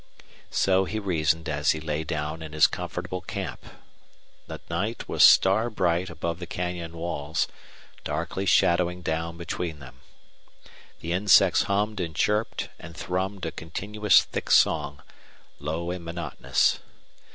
So 0.49 0.85
he 0.85 0.97
reasoned 0.97 1.47
as 1.47 1.73
he 1.73 1.79
lay 1.79 2.03
down 2.03 2.41
in 2.41 2.53
his 2.53 2.65
comfortable 2.65 3.21
camp. 3.21 3.63
The 4.47 4.59
night 4.67 5.07
was 5.07 5.23
star 5.23 5.69
bright 5.69 6.09
above 6.09 6.39
the 6.39 6.47
canyon 6.47 6.97
walls, 6.97 7.47
darkly 8.03 8.47
shadowing 8.47 9.03
down 9.03 9.37
between 9.37 9.77
them. 9.77 9.99
The 11.01 11.13
insects 11.13 11.65
hummed 11.69 11.99
and 11.99 12.15
chirped 12.15 12.69
and 12.79 12.97
thrummed 12.97 13.45
a 13.45 13.51
continuous 13.51 14.23
thick 14.23 14.49
song, 14.49 15.03
low 15.59 15.91
and 15.91 16.03
monotonous. 16.03 16.79